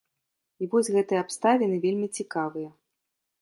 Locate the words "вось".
0.71-0.89